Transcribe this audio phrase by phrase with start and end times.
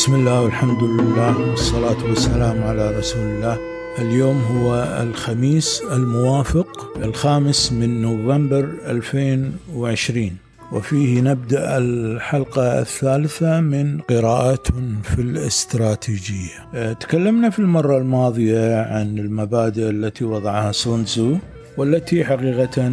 [0.00, 3.58] بسم الله والحمد لله والصلاة والسلام على رسول الله.
[3.98, 10.36] اليوم هو الخميس الموافق الخامس من نوفمبر 2020
[10.72, 14.66] وفيه نبدأ الحلقة الثالثة من قراءات
[15.02, 16.92] في الاستراتيجية.
[16.92, 21.36] تكلمنا في المرة الماضية عن المبادئ التي وضعها سونزو
[21.76, 22.92] والتي حقيقة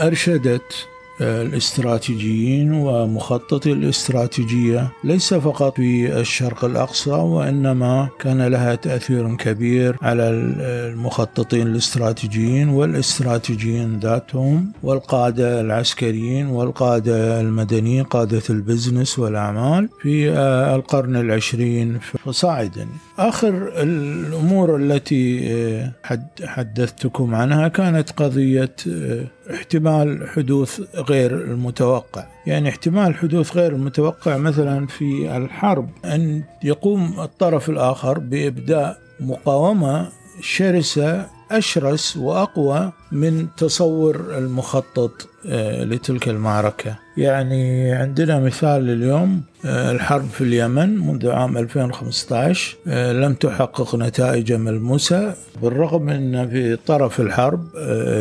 [0.00, 0.88] أرشدت
[1.20, 11.66] الاستراتيجيين ومخططي الاستراتيجية ليس فقط في الشرق الأقصى وإنما كان لها تأثير كبير على المخططين
[11.66, 20.30] الاستراتيجيين والاستراتيجيين ذاتهم والقادة العسكريين والقادة المدنيين قادة البزنس والأعمال في
[20.74, 22.86] القرن العشرين فصاعدا.
[23.18, 25.48] آخر الأمور التي
[26.44, 28.74] حدثتكم عنها كانت قضية
[29.54, 32.26] احتمال حدوث غير المتوقع.
[32.46, 40.08] يعني احتمال حدوث غير المتوقع مثلا في الحرب أن يقوم الطرف الآخر بإبداء مقاومة
[40.40, 45.28] شرسة أشرس وأقوى من تصور المخطط
[45.84, 46.98] لتلك المعركة.
[47.16, 52.76] يعني عندنا مثال اليوم الحرب في اليمن منذ عام 2015
[53.12, 55.34] لم تحقق نتائج ملموسة.
[55.62, 57.68] بالرغم أن في طرف الحرب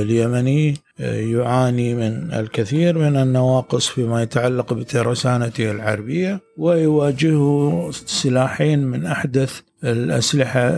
[0.01, 10.69] اليمني يعاني من الكثير من النواقص فيما يتعلق بترسانته الحربية ويواجهه سلاحين من أحدث الأسلحة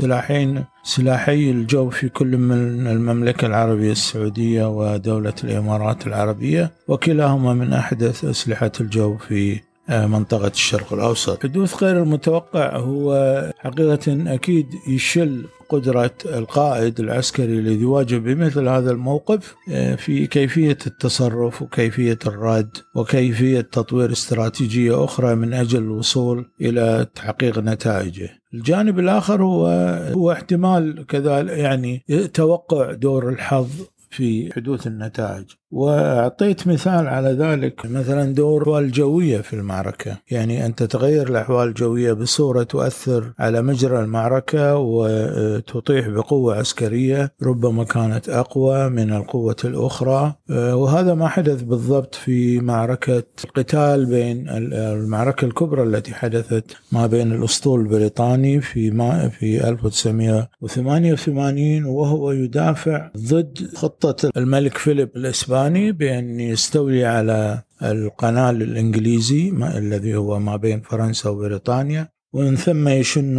[0.00, 3.43] سلاحين سلاحي الجو في كل من المملكة.
[3.46, 11.42] العربية السعودية ودولة الإمارات العربية وكلاهما من أحدث أسلحة الجو في منطقة الشرق الأوسط.
[11.42, 13.14] حدوث غير المتوقع هو
[13.58, 19.54] حقيقة أكيد يشل قدرة القائد العسكري الذي يواجه بمثل هذا الموقف
[19.96, 28.30] في كيفية التصرف وكيفية الرد وكيفية تطوير استراتيجية أخرى من أجل الوصول إلى تحقيق نتائجه.
[28.54, 29.66] الجانب الآخر هو
[30.14, 33.68] هو احتمال كذلك يعني توقع دور الحظ
[34.10, 35.44] في حدوث النتائج.
[35.74, 40.16] وأعطيت مثال على ذلك مثلا دور الأحوال الجوية في المعركة.
[40.30, 48.28] يعني أن تتغير الأحوال الجوية بصورة تؤثر على مجرى المعركة وتطيح بقوة عسكرية ربما كانت
[48.28, 50.34] أقوى من القوة الأخرى.
[50.50, 57.80] وهذا ما حدث بالضبط في معركة القتال بين المعركة الكبرى التي حدثت ما بين الأسطول
[57.80, 58.90] البريطاني في
[59.28, 65.63] في 1988 وهو يدافع ضد خطة الملك فيليب الإسباني.
[65.66, 73.36] الإسباني بأن يستولي على القناة الإنجليزي الذي هو ما بين فرنسا وبريطانيا ومن ثم يشن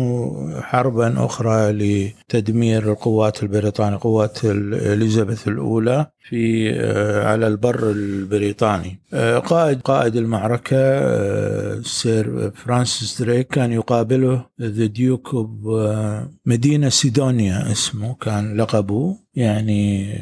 [0.61, 6.69] حربا أخرى لتدمير القوات البريطانية قوات إليزابيث الأولى في
[7.25, 8.99] على البر البريطاني.
[9.45, 10.81] قائد قائد المعركة
[11.81, 15.35] سير فرانسيس دريك كان يقابله the Duke
[16.45, 19.24] مدينة سيدونيا اسمه كان لقبه.
[19.35, 20.13] يعني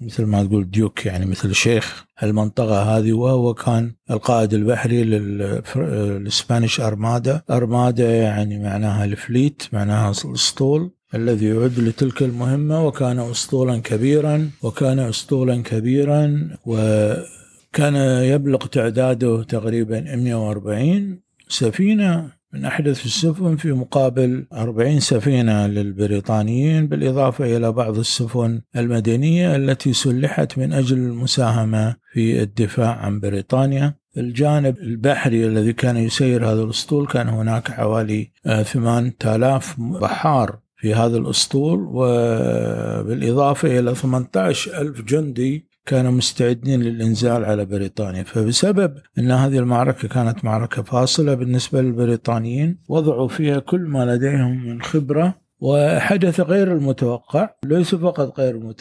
[0.00, 6.80] مثل ما تقول Duke يعني مثل شيخ المنطقة هذه وهو كان القائد البحري لل Spanish
[6.80, 7.42] Armada.
[7.50, 12.86] Armada يعني معناها ال fleet معناها الأسطول الذي يعد لتلك المهمة.
[12.86, 17.94] وكان أسطولا كبيرا وكان أسطولا كبيرا وكان
[18.24, 22.43] يبلغ تعداده تقريبا 140 سفينة.
[22.54, 30.58] من أحدث السفن في مقابل 40 سفينة للبريطانيين بالإضافة إلى بعض السفن المدنية التي سلحت
[30.58, 33.94] من أجل المساهمة في الدفاع عن بريطانيا.
[34.16, 38.30] الجانب البحري الذي كان يسير هذا الأسطول كان هناك حوالي
[38.64, 48.22] 8000 بحار في هذا الأسطول وبالإضافة إلى 18 ألف جندي كانوا مستعدين للإنزال على بريطانيا
[48.22, 54.82] فبسبب أن هذه المعركة كانت معركة فاصلة بالنسبة للبريطانيين وضعوا فيها كل ما لديهم من
[54.82, 58.74] خبرة وحدث غير المتوقع ليس فقط غير.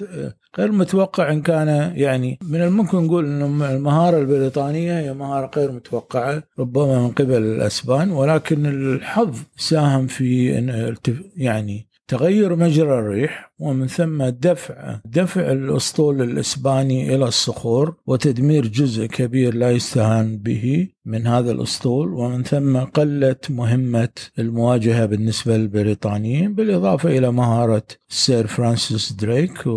[0.60, 6.44] غير متوقع إن كان يعني من الممكن نقول ان المهارة البريطانية هي مهارة غير متوقعة
[6.60, 10.96] ربما من قبل الأسبان ولكن الحظ ساهم في إن
[11.38, 19.56] يعني تغير مجرى الريح ومن ثم دفع دفع الأسطول الإسباني إلى الصخور وتدمير جزء كبير
[19.56, 27.32] لا يستهان به من هذا الأسطول ومن ثم قلت مهمة المواجهة بالنسبة للبريطانيين بالإضافة إلى
[27.32, 29.68] مهارة السير فرانسيس دريك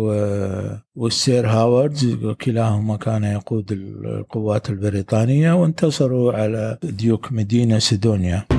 [0.95, 8.56] والسير هاوارد وكلاهما كان يقود القوات البريطانية وانتصروا على Duke مدينة سيدونيا.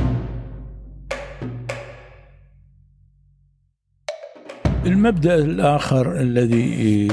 [4.89, 7.09] المبدأ الآخر الذي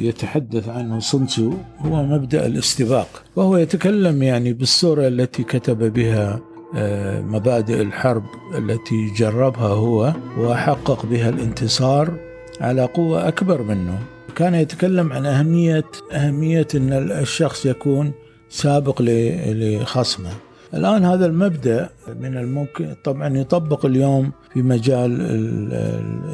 [0.00, 6.40] يتحدث عنه سون تزو هو مبدأ الاستباق وهو يتكلم يعني بالصورة التي كتب بها
[6.76, 8.24] آه، مبادئ الحرب
[8.58, 12.18] التي جربها هو وحقق بها الانتصار
[12.60, 13.98] على قوة أكبر منه.
[14.36, 18.12] كان يتكلم عن أهمية أهمية أن الشخص يكون
[18.48, 20.30] سابق لخصمه.
[20.74, 21.88] الآن هذا المبدأ
[22.20, 25.20] من الممكن طبعا يطبق اليوم في مجال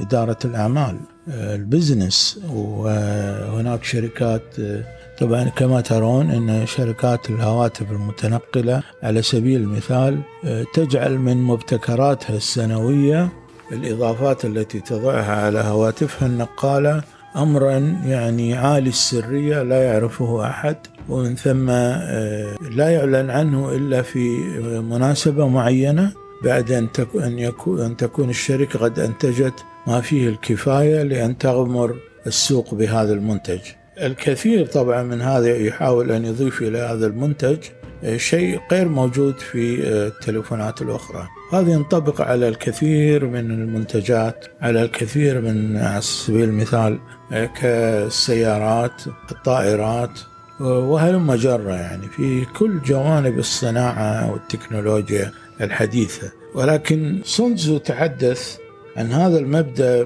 [0.01, 0.97] إدارة الأعمال
[1.29, 2.41] البزنس.
[2.53, 4.43] وهناك شركات
[5.21, 10.21] طبعا كما ترون إن شركات الهواتف المتنقلة على سبيل المثال
[10.75, 13.29] تجعل من مبتكراتها السنوية
[13.73, 17.03] الإضافات التي تضعها على هواتفها النقالة
[17.37, 20.77] امرا يعني عالي السرية لا يعرفه أحد.
[21.11, 24.39] ومن ثم آه، لا يعلن عنه إلا في
[24.91, 26.12] مناسبة معينة
[26.45, 27.23] بعد أن تكون
[27.81, 31.95] أن تكون الشركة قد أنتجت ما فيه الكفاية لأن تغمر
[32.27, 33.61] السوق بهذا المنتج.
[34.01, 37.59] الكثير طبعا من هذا يحاول أن يضيف إلى هذا المنتج
[38.05, 41.29] آه، شيء غير موجود في آه، التليفونات الأخرى.
[41.53, 46.99] هذا ينطبق على الكثير من المنتجات على الكثير من على سبيل المثال
[47.61, 50.11] كالسيارات الطائرات
[50.61, 56.33] وهلم جرة يعني في كل جوانب الصناعة والتكنولوجيا الحديثة.
[56.55, 58.57] ولكن سونزو تحدث
[58.97, 60.05] عن هذا المبدأ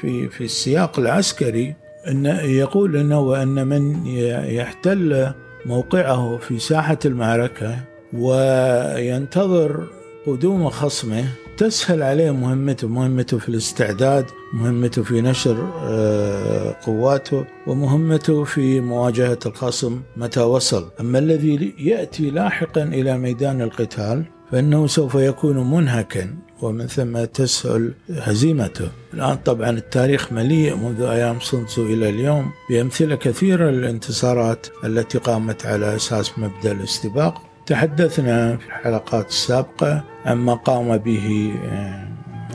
[0.00, 1.74] في في السياق العسكري
[2.08, 4.06] أن يقول أنه وأن من
[4.46, 5.32] يحتل
[5.66, 7.76] موقعه في ساحة المعركة
[8.12, 9.86] وينتظر
[10.26, 11.24] قدوم خصمه
[11.56, 20.00] تسهل عليه مهمته مهمته في الاستعداد مهمته في نشر آه، قواته ومهمته في مواجهة الخصم
[20.16, 20.90] متى وصل.
[21.00, 28.88] أما الذي يأتي لاحقا إلى ميدان القتال فإنه سوف يكون منهكا ومن ثم تسهل هزيمته.
[29.14, 35.96] الآن طبعا التاريخ مليء منذ أيام سونسو إلى اليوم بأمثلة كثيرة للانتصارات التي قامت على
[35.96, 37.53] أساس مبدأ الاستباق.
[37.66, 42.08] تحدثنا في الحلقات السابقة عما قام به آه،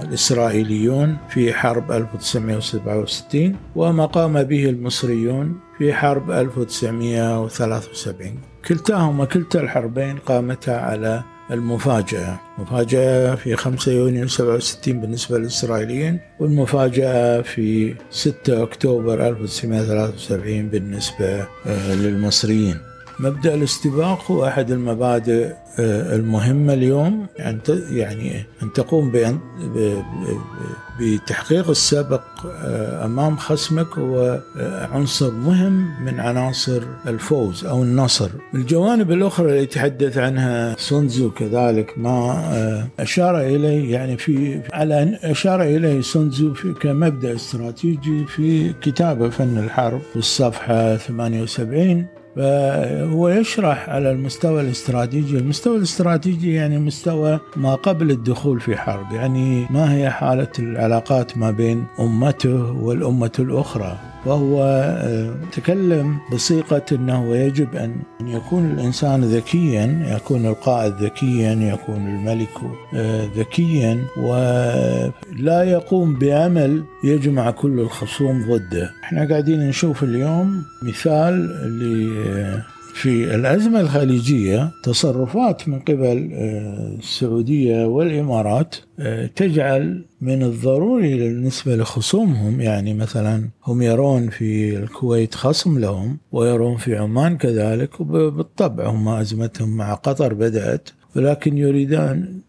[0.04, 8.36] الإسرائيليون في حرب 1967 وما قام به المصريون في حرب 1973
[8.68, 12.40] كلتاهما كلتا الحربين قامتا على المفاجأة.
[12.58, 22.78] مفاجأة في 5 يونيو 67 بالنسبة للإسرائيليين والمفاجأة في 6 أكتوبر 1973 بالنسبة آه، للمصريين.
[23.20, 27.28] مبدأ الاستباق هو أحد المبادئ آه، المهمة اليوم
[27.90, 29.12] يعني أن تقوم
[31.00, 38.30] بتحقيق السبق آه، أمام خصمك هو آه، عنصر مهم من عناصر الفوز أو النصر.
[38.54, 45.64] الجوانب الأخرى اللي يتحدث عنها سونزو كذلك ما أشار إليه يعني في على أن أشار
[45.64, 54.12] إليه سونزو في كمبدأ استراتيجي في كتابة فن الحرب في الصفحه 78 فهو يشرح على
[54.12, 55.38] المستوى الاستراتيجي.
[55.38, 59.12] المستوى الاستراتيجي يعني مستوى ما قبل الدخول في حرب.
[59.12, 67.36] يعني ما هي حالة العلاقات ما بين أمته والأمة الأخرى؟ وهو آه، تكلم بصيغة أنه
[67.36, 72.58] يجب أن يكون الإنسان ذكيا يكون القائد ذكيا يكون الملك
[72.94, 78.92] آه، ذكيا ولا يقوم بعمل يجمع كل الخصوم ضده.
[79.04, 81.50] إحنا قاعدين نشوف اليوم مثال
[83.00, 92.62] في الأزمة الخليجية تصرفات من قبل آه، السعودية والإمارات آه، تجعل من الضروري بالنسبة لخصومهم
[92.62, 99.70] يعني مثلا هم يرون في الكويت خصم لهم ويرون في عمان كذلك وبالطبع هم أزمتهم
[99.78, 102.40] مع قطر بدأت ولكن يريدان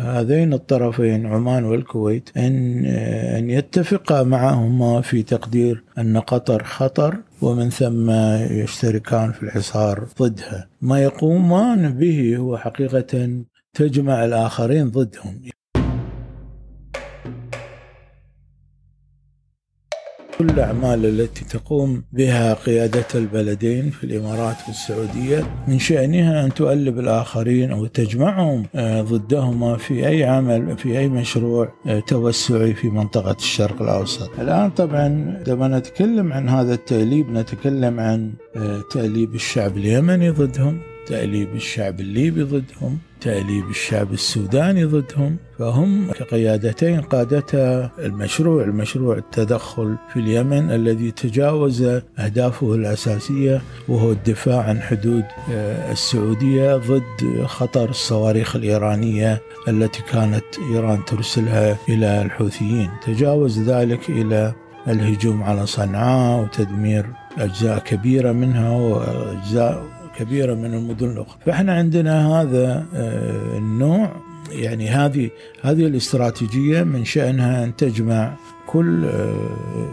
[0.00, 2.84] هذين الطرفين عمان والكويت أن
[3.38, 7.16] أن يتفقا معهما في تقدير أن قطر خطر.
[7.42, 8.10] ومن ثم
[8.50, 10.68] يشتركان في الحصار ضدها.
[10.80, 13.44] ما يقومان به هو حقيقة
[13.74, 15.42] تجمع الآخرين ضدهم.
[20.38, 27.70] كل الأعمال التي تقوم بها قيادة البلدين في الإمارات والسعودية من شأنها أن تؤلب الآخرين
[27.70, 33.82] أو تجمعهم آه، ضدهما في أي عمل في أي مشروع آه، توسعي في منطقة الشرق
[33.82, 34.30] الأوسط.
[34.40, 41.54] الآن طبعا عندما نتكلم عن هذا التأليب نتكلم عن آه، تأليب الشعب اليمني ضدهم تأليب
[41.54, 42.98] الشعب الليبي ضدهم.
[43.22, 51.82] تأليب الشعب السوداني ضدهم فهم كقيادتين قادتا المشروع المشروع التدخل في اليمن الذي تجاوز
[52.18, 61.04] أهدافه الأساسية وهو الدفاع عن حدود آه، السعودية ضد خطر الصواريخ الإيرانية التي كانت إيران
[61.04, 62.90] ترسلها إلى الحوثيين.
[63.06, 64.52] تجاوز ذلك إلى
[64.88, 67.06] الهجوم على صنعاء وتدمير
[67.38, 71.38] أجزاء كبيرة منها وأجزاء كبيرة من المدن الأخرى.
[71.46, 74.16] فإحنا عندنا هذا آه، النوع
[74.52, 75.30] يعني هذه
[75.62, 78.36] هذه الاستراتيجية من شأنها أن تجمع
[78.72, 79.34] كل آه،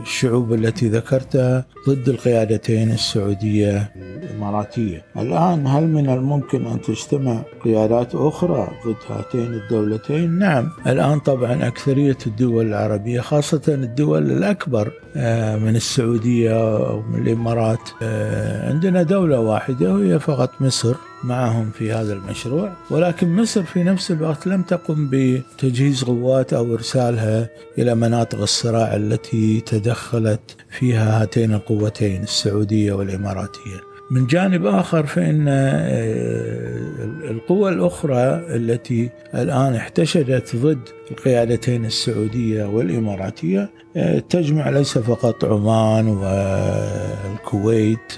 [0.02, 5.04] الشعوب التي ذكرتها ضد القيادتين السعودية الإماراتية.
[5.18, 10.70] الآن هل من الممكن أن تجتمع قيادات أخرى ضد هاتين الدولتين؟ نعم.
[10.88, 18.70] الآن طبعا أكثرية الدول العربية خاصة الدول الأكبر آه، من السعودية أو من الإمارات آه،
[18.70, 20.96] عندنا دولة واحدة وهي فقط مصر.
[21.24, 27.50] معهم في هذا المشروع ولكن مصر في نفس الوقت لم تقم بتجهيز قوات أو إرسالها
[27.78, 33.89] إلى مناطق الصراع التي تدخلت فيها هاتين القوتين السعودية والإماراتية.
[34.12, 38.24] من جانب آخر فإن آه، القوى الأخرى
[38.56, 40.80] التي الآن احتشدت ضد
[41.12, 48.14] القيادتين السعودية والإماراتية آه، تجمع ليس فقط عمان والكويت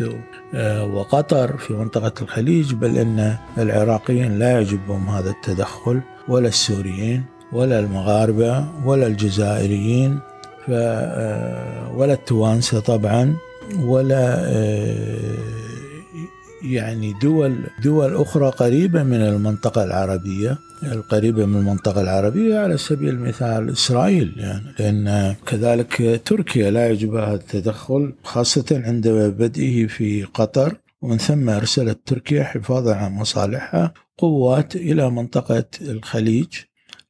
[0.55, 7.79] آه، وقطر في منطقة الخليج بل إن العراقيين لا يعجبهم هذا التدخل ولا السوريين ولا
[7.79, 10.19] المغاربة ولا الجزائريين
[11.95, 13.35] ولا التوانسة طبعا
[13.79, 14.41] ولا
[16.63, 20.57] يعني دول دول أخرى قريبة من المنطقة العربية.
[20.83, 27.35] القريبة من المنطقة العربية على سبيل المثال إسرائيل يعني لأن كذلك تركيا لا يعجبها هذا
[27.35, 30.75] التدخل خاصة عند بدئه في قطر.
[31.01, 36.47] ومن ثم أرسلت تركيا حفاظا على مصالحها قوات إلى منطقة الخليج.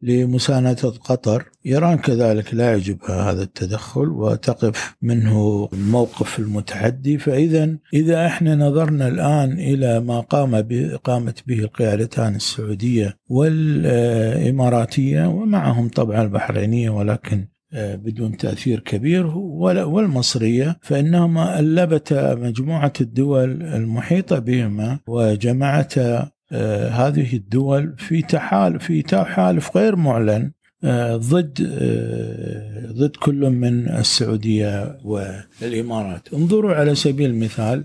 [0.01, 1.50] لمساندة قطر.
[1.65, 7.17] إيران كذلك لا يعجبها هذا التدخل وتقف منه الموقف المتحدي.
[7.17, 10.55] فإذا إذا إحنا نظرنا الآن إلى ما قام
[11.03, 20.79] قامت به القيادتان السعودية والإماراتية ومعهم طبعا البحرينية ولكن آه، بدون تأثير كبير والمصرية.
[20.81, 26.31] فإنهما ألبتا مجموعة الدول المحيطة بهما وجمعتا
[26.91, 30.51] هذه الدول في تحالف في تحالف غير معلن
[30.84, 36.34] آه، ضد آه، ضد كل من السعودية والإمارات.
[36.34, 37.84] انظروا على سبيل المثال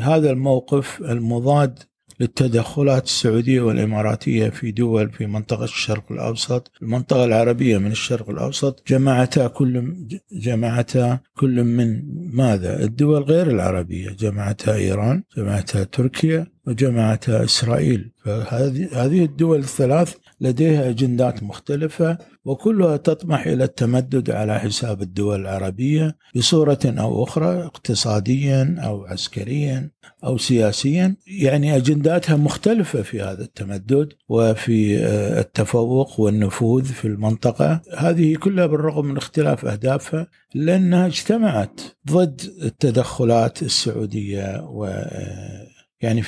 [0.00, 1.78] هذا الموقف المضاد
[2.20, 6.70] للتدخلات السعودية والإماراتية في دول في منطقة الشرق الأوسط.
[6.82, 8.82] المنطقة العربية من الشرق الأوسط.
[8.88, 9.94] جمعتا كل
[10.32, 18.10] جمعتا كل من ماذا؟ الدول غير العربية جمعتا إيران جمعتا تركيا وجمعت إسرائيل.
[18.24, 26.16] فهذه هذه الدول الثلاث لديها أجندات مختلفة وكلها تطمح إلى التمدد على حساب الدول العربية
[26.36, 29.90] بصورة أو أخرى اقتصاديا أو عسكريا
[30.24, 31.16] أو سياسيا.
[31.26, 37.80] يعني أجنداتها مختلفة في هذا التمدد وفي آه، التفوق والنفوذ في المنطقة.
[37.96, 46.22] هذه كلها بالرغم من اختلاف أهدافها لأنها اجتمعت ضد التدخلات السعودية و آه، يعني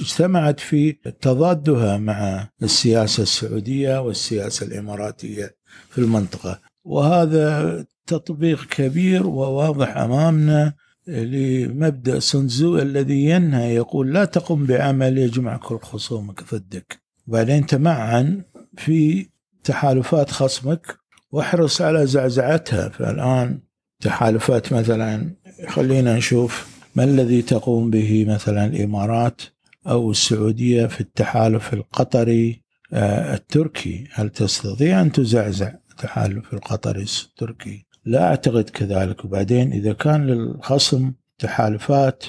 [0.00, 5.56] اجتمعت في تضادها مع السياسة السعودية والسياسة الإماراتية
[5.90, 6.60] في المنطقة.
[6.84, 10.74] وهذا تطبيق كبير وواضح أمامنا
[11.06, 18.42] لمبدأ سنزو الذي ينهى يقول لا تقم بعمل يجمع كل خصومك ضدك وبعدين تمعن
[18.76, 19.28] في
[19.64, 20.96] تحالفات خصمك
[21.30, 22.88] واحرص على زعزعتها.
[22.88, 23.60] فالآن
[24.00, 25.34] تحالفات مثلا
[25.68, 29.42] خلينا نشوف ما الذي تقوم به مثلا الإمارات
[29.86, 32.62] أو السعودية في التحالف القطري
[32.92, 39.24] آه، التركي؟ هل تستطيع أن تزعزع التحالف القطري التركي؟ لا أعتقد كذلك.
[39.24, 42.24] وبعدين إذا كان للخصم تحالفات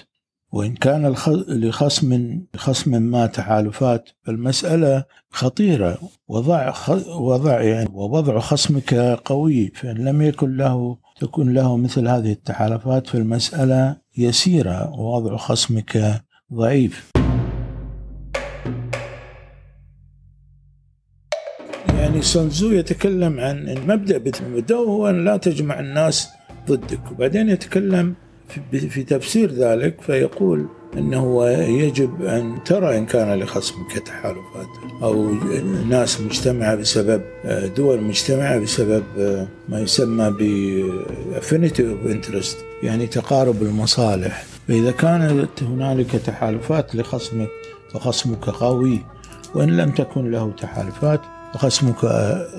[0.52, 1.16] وإن كان
[1.48, 6.00] لخصم خصم ما تحالفات فالمسألة خطيرة.
[6.28, 6.74] وضع
[7.08, 8.94] وضع يعني ووضع خصمك
[9.26, 16.22] قوي فإن لم يكن له تكون له مثل هذه التحالفات في المسألة يسيرة ووضع خصمك
[16.54, 17.12] ضعيف.
[21.88, 26.30] يعني سونزو يتكلم عن المبدأ بمبدأ هو أن لا تجمع الناس
[26.68, 28.16] ضدك وبعدين يتكلم
[28.72, 30.68] في تفسير ذلك فيقول
[30.98, 34.68] إنه يجب أن ترى إن كان لخصمك تحالفات
[35.04, 35.30] أو
[35.90, 37.22] ناس مجتمعة بسبب
[37.78, 39.04] دول مجتمعة بسبب
[39.70, 40.42] ما يسمى ب
[41.40, 44.44] affinity of interest يعني تقارب المصالح.
[44.68, 47.50] فإذا كانت هنالك تحالفات لخصمك
[47.94, 49.02] فخصمك قوي
[49.56, 51.22] وإن لم تكن له تحالفات
[51.58, 52.06] فخصمك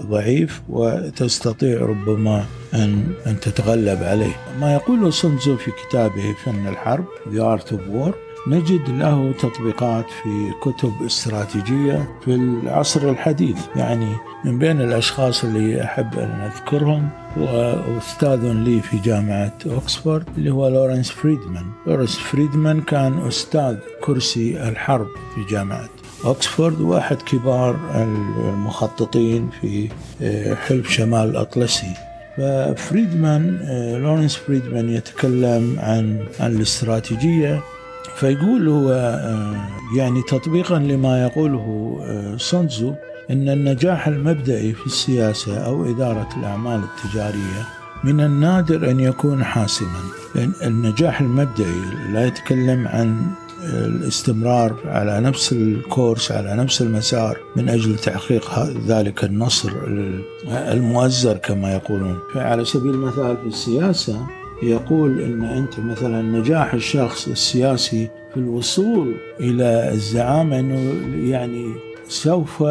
[0.06, 4.36] ضعيف وتستطيع ربما ان أن تتغلب عليه.
[4.60, 8.14] ما يقوله سونزو في كتابه فن الحرب The Art of War
[8.48, 16.18] نجد له تطبيقات في كتب استراتيجية في العصر الحديث يعني من بين الأشخاص اللي أحب
[16.18, 23.18] أن أذكرهم هو أستاذ لي في جامعة أكسفورد اللي هو لورنس فريدمان لورنس فريدمان كان
[23.28, 25.88] أستاذ كرسي الحرب في جامعة
[26.24, 29.88] أكسفورد واحد كبار المخططين في
[30.22, 31.94] آه، حلف شمال الأطلسي.
[32.36, 37.60] ففريدمان آه، لورنس فريدمان يتكلم عن عن الاستراتيجية
[38.16, 39.56] فيقول هو آه،
[39.96, 41.94] يعني تطبيقا لما يقوله
[42.36, 42.94] سونزو
[43.30, 47.66] أن النجاح المبدئي في السياسة أو إدارة الأعمال التجارية
[48.04, 50.00] من النادر أن يكون حاسما.
[50.62, 51.82] النجاح المبدئي
[52.12, 53.30] لا يتكلم عن
[53.62, 58.50] الاستمرار على نفس الكورس على نفس المسار من أجل تحقيق
[58.86, 59.70] ذلك النصر
[60.48, 62.18] المؤزر كما يقولون.
[62.34, 64.26] على سبيل المثال في السياسة
[64.62, 70.92] يقول إن أنت مثلا نجاح الشخص السياسي في الوصول إلى الزعامة إنه
[71.30, 71.74] يعني
[72.08, 72.64] سوف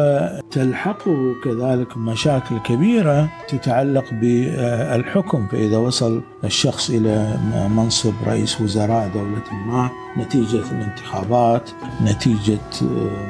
[0.50, 5.46] تلحقه كذلك مشاكل كبيرة تتعلق بالحكم.
[5.52, 7.38] فإذا وصل الشخص إلى
[7.76, 11.70] منصب رئيس وزراء دولة ما نتيجة الانتخابات
[12.04, 12.58] نتيجة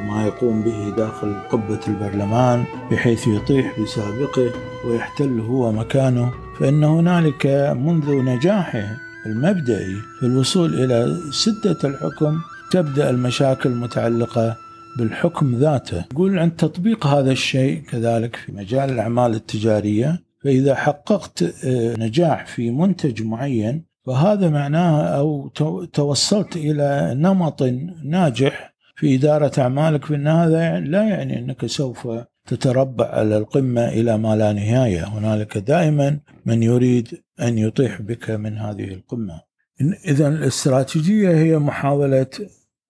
[0.09, 4.50] ما يقوم به داخل قبة البرلمان بحيث يطيح بسابقه
[4.87, 7.47] ويحتل هو مكانه فإن هنالك
[7.77, 8.97] منذ نجاحه
[9.27, 12.38] المبدئي في الوصول إلى سدة الحكم
[12.71, 14.57] تبدأ المشاكل المتعلقة
[14.99, 16.05] بالحكم ذاته.
[16.12, 22.71] يقول عند تطبيق هذا الشيء كذلك في مجال الأعمال التجارية فإذا حققت آه، نجاح في
[22.71, 25.49] منتج معين فهذا معناه أو
[25.93, 27.62] توصلت إلى نمط
[28.05, 32.09] ناجح في إدارة أعمالك فإن هذا لا يعني أنك سوف
[32.47, 35.05] تتربع على القمة إلى ما لا نهاية.
[35.05, 37.09] هنالك دائما من يريد
[37.40, 39.40] أن يطيح بك من هذه القمة.
[40.07, 42.26] إذا الاستراتيجية هي محاولة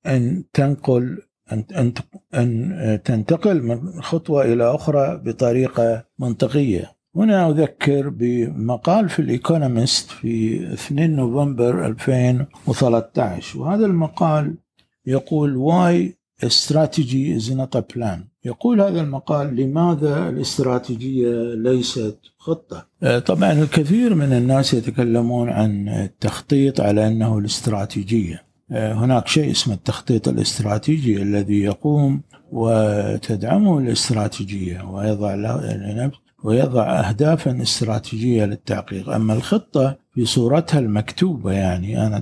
[0.06, 1.92] أن تنقل أن أن
[2.34, 6.92] أن تنتقل من خطوة إلى أخرى بطريقة منطقية.
[7.16, 14.54] هنا أذكر بمقال في الإيكونومست في 2 نوفمبر 2013 وهذا المقال
[15.06, 18.18] يقول why a strategy is not a plan.
[18.44, 22.86] يقول هذا المقال لماذا الاستراتيجية ليست خطة.
[23.26, 28.34] طبعا الكثير من الناس يتكلمون عن التخطيط على أنه الاستراتيجية.
[28.34, 32.20] آه، هناك شيء اسمه التخطيط الاستراتيجي الذي يقوم
[32.52, 35.34] وتدعمه الاستراتيجية ويضع
[36.44, 39.08] ويضع أهدافا استراتيجية للتحقيق.
[39.08, 42.20] أما الخطة في صورتها المكتوبة يعني أنا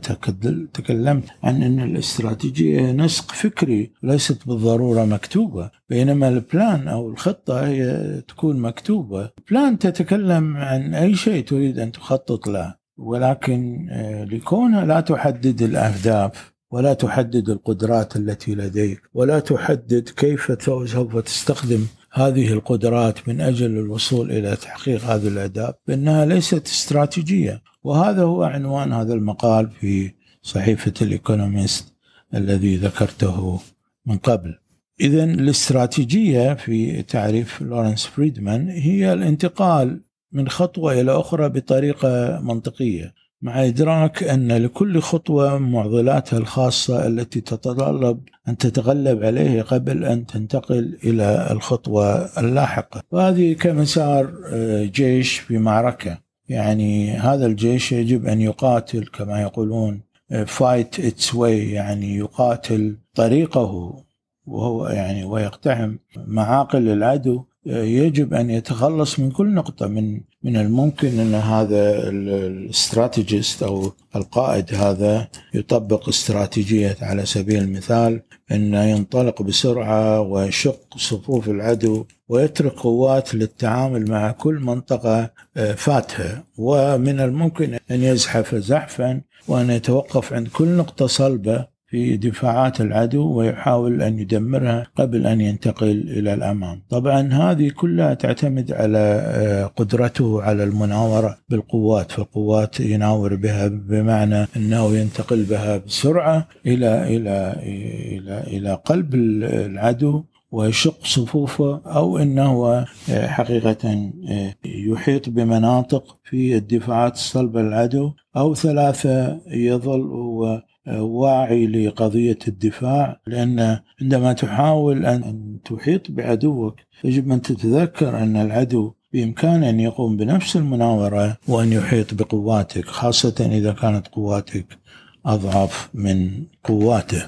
[0.74, 8.06] تكلمت عن أن الاستراتيجية نسق فكري ليست بالضرورة مكتوبة بينما ال plan أو الخطة هي
[8.28, 9.30] تكون مكتوبة.
[9.50, 12.85] plan تتكلم عن أي شيء تريد أن تخطط له.
[12.98, 21.18] ولكن آه، لكونها لا تحدد الأهداف ولا تحدد القدرات التي لديك ولا تحدد كيف سوف
[21.18, 28.42] تستخدم هذه القدرات من أجل الوصول إلى تحقيق هذه الأهداف فإنها ليست استراتيجية وهذا هو
[28.42, 30.10] عنوان هذا المقال في
[30.42, 31.94] صحيفة الايكونومست
[32.34, 33.60] الذي ذكرته
[34.06, 34.58] من قبل.
[35.00, 40.00] اذا الاستراتيجية في تعريف لورنس فريدمان هي الانتقال
[40.36, 43.14] من خطوة إلى أخرى بطريقة منطقية.
[43.42, 50.98] مع إدراك أن لكل خطوة معضلاتها الخاصة التي تتطلب أن تتغلب عليها قبل أن تنتقل
[51.04, 53.02] إلى الخطوة اللاحقة.
[53.10, 56.18] وهذه كمسار آه، جيش في معركة.
[56.48, 60.00] يعني هذا الجيش يجب أن يقاتل كما يقولون
[60.46, 64.02] fight its way يعني يقاتل طريقه
[64.46, 71.34] وهو يعني ويقتحم معاقل العدو يجب أن يتخلص من كل نقطة من من الممكن أن
[71.34, 80.96] هذا ال strategist أو القائد هذا يطبق استراتيجية على سبيل المثال انه ينطلق بسرعة ويشق
[80.96, 89.20] صفوف العدو ويترك قوات للتعامل مع كل منطقة آه، فاتها ومن الممكن أن يزحف زحفا
[89.48, 95.90] وأن يتوقف عند كل نقطة صلبة في دفاعات العدو ويحاول أن يدمرها قبل أن ينتقل
[95.90, 96.82] إلى الأمام.
[96.90, 104.96] طبعا هذه كلها تعتمد على آه، قدرته على المناورة بالقوات، فالقوات يناور بها بمعنى أنه
[104.96, 112.66] ينتقل بها بسرعة إلى إلى إلى إلى قلب العدو ويشق صفوفه أو إنه
[113.10, 122.38] آه، حقيقة آه، يحيط بمناطق في الدفاعات الصلبه للعدو أو ثلاثة يظل هو واعي لقضية
[122.48, 130.16] الدفاع لأن عندما تحاول أن تحيط بعدوك يجب أن تتذكر أن العدو بإمكانه أن يقوم
[130.16, 134.78] بنفس المناورة وأن يحيط بقواتك خاصة إذا كانت قواتك
[135.26, 137.22] أضعف من قواته.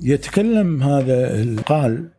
[0.00, 2.10] يتكلم هذا القال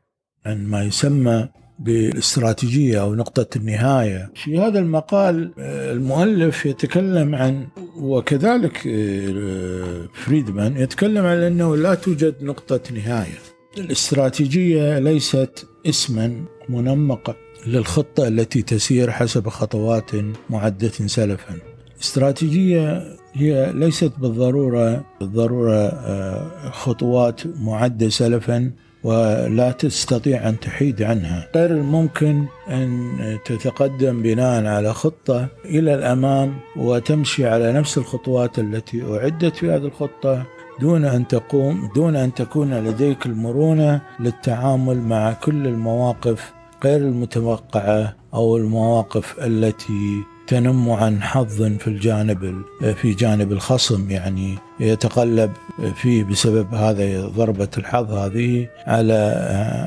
[0.45, 4.31] عن ما يسمى بالاستراتيجية أو نقطة النهاية.
[4.35, 12.81] في هذا المقال المؤلف يتكلم عن وكذلك آه، فريدمان يتكلم عن أنه لا توجد نقطة
[12.93, 13.39] نهاية.
[13.77, 17.35] الاستراتيجية ليست اسما منمقا
[17.67, 20.11] للخطة التي تسير حسب خطوات
[20.49, 21.55] معدة سلفا.
[22.01, 28.71] استراتيجية هي ليست بالضرورة بالضرورة آه، خطوات معدة سلفا.
[29.03, 31.49] ولا تستطيع أن تحيد عنها.
[31.55, 33.09] غير الممكن أن
[33.45, 40.43] تتقدم بناء على خطة إلى الأمام وتمشي على نفس الخطوات التي أعدت في هذه الخطة
[40.79, 48.57] دون أن تقوم دون أن تكون لديك المرونة للتعامل مع كل المواقف غير المتوقعة أو
[48.57, 52.63] المواقف التي تنم عن حظ في الجانب
[53.01, 55.51] في جانب الخصم يعني يتقلب
[55.95, 59.13] فيه بسبب هذا ضربة الحظ هذه على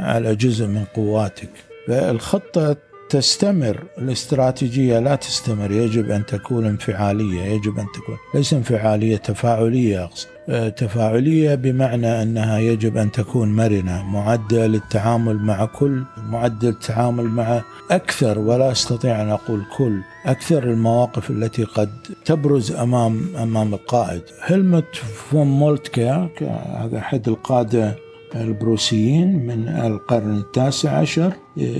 [0.02, 1.50] على جزء من قواتك.
[1.88, 2.76] فالخطة
[3.08, 5.70] تستمر الاستراتيجية لا تستمر.
[5.70, 10.35] يجب أن تكون انفعالية يجب أن تكون ليس انفعالية تفاعلية أقصد.
[10.76, 18.38] تفاعلية بمعنى أنها يجب أن تكون مرنة معدة للتعامل مع كل معدة للتعامل مع أكثر
[18.38, 21.90] ولا أستطيع أن أقول كل أكثر المواقف التي قد
[22.24, 24.22] تبرز أمام أمام القائد.
[24.40, 26.30] هلمت فون مولتكا
[26.76, 27.96] هذا أحد القادة
[28.34, 31.32] البروسيين من القرن التاسع عشر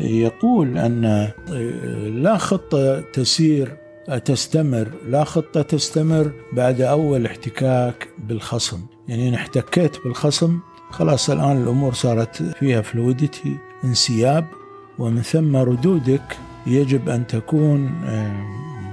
[0.04, 1.28] يقول أن
[2.22, 3.76] لا خطة تسير
[4.24, 8.80] تستمر لا خطة تستمر بعد أول احتكاك بالخصم.
[9.08, 10.58] يعني إن احتكيت بالخصم
[10.90, 14.46] خلاص الآن الأمور صارت فيها فلويدتي انسياب
[14.98, 17.90] ومن ثم ردودك يجب أن تكون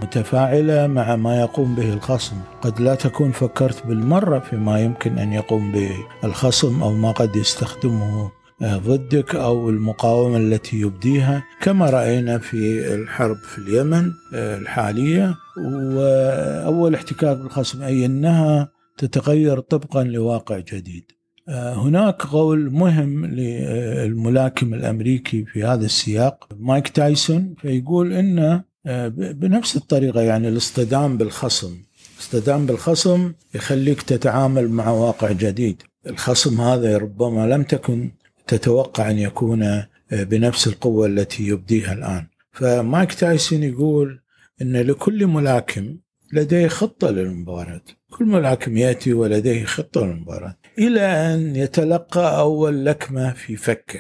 [0.02, 2.36] متفاعلة مع ما يقوم به الخصم.
[2.62, 5.92] قد لا تكون فكرت بالمرة فيما يمكن أن يقوم به
[6.24, 8.04] الخصم أو ما قد يستخدمه.
[8.04, 8.32] آه،
[8.64, 15.36] ضدك أو المقاومة التي يبديها كما رأينا في الحرب في اليمن آه، الحالية.
[15.58, 21.12] وأول احتكاك بالخصم أي أنها تتغير طبقا لواقع جديد.
[21.50, 29.76] آه، هناك قول مهم للملاكم الأمريكي في هذا السياق مايك تايسون فيقول إن آه، بنفس
[29.76, 31.78] الطريقة يعني الاصطدام بالخصم.
[32.16, 35.82] الاصطدام بالخصم يخليك تتعامل مع واقع جديد.
[36.08, 38.12] الخصم هذا ربما لم تكن
[38.48, 42.28] تتوقع أن يكون آه، بنفس القوة التي يبديها الآن.
[42.52, 44.22] فمايك تايسون يقول
[44.62, 45.98] أن لكل ملاكم
[46.34, 47.82] لديه خطة للمباراة.
[48.10, 50.58] كل ملاكم يأتي ولديه خطة للمباراة.
[50.80, 54.00] إلى أن يتلقى أول لكمة في فكه.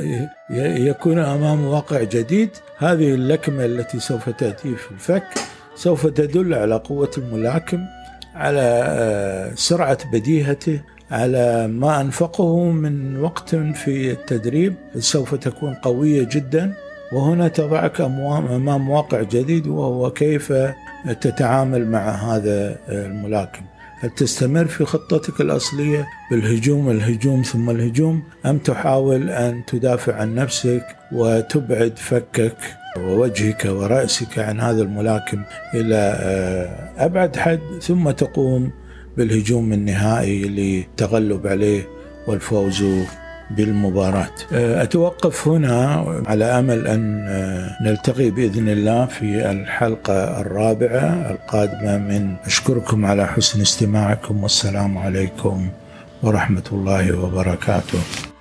[0.88, 2.50] يكون أمام واقع جديد.
[2.78, 5.28] هذه اللكمة التي سوف تأتي في الفك
[5.74, 7.86] سوف تدل على قوة الملاكم
[8.34, 16.74] على آه، سرعة بديهته على ما أنفقه من وقت في التدريب سوف تكون قوية جدا.
[17.12, 20.52] وهنا تضعك أمام واقع جديد وهو كيف
[21.20, 23.62] تتعامل مع هذا الملاكم.
[24.00, 28.22] هل تستمر في خطتك الأصلية بالهجوم الهجوم ثم الهجوم.
[28.46, 32.56] أم تحاول أن تدافع عن نفسك وتبعد فكك
[32.98, 35.42] ووجهك ورأسك عن هذا الملاكم
[35.74, 35.96] إلى
[36.98, 38.70] أبعد حد ثم تقوم
[39.16, 41.82] بالهجوم النهائي للتغلب عليه
[42.26, 42.84] والفوز
[43.50, 44.30] بالمباراة.
[44.52, 52.34] أه، أتوقف هنا على أمل أن أه، نلتقي بإذن الله في الحلقة الرابعة القادمة من
[52.44, 55.68] أشكركم على حسن استماعكم والسلام عليكم
[56.22, 58.31] ورحمة الله وبركاته.